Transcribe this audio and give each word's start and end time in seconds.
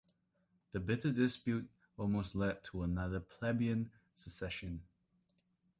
The 0.71 0.79
bitter 0.79 1.11
dispute 1.11 1.69
almost 1.95 2.33
led 2.33 2.63
to 2.71 2.81
another 2.81 3.19
plebeian 3.19 3.91
secession. 4.15 4.81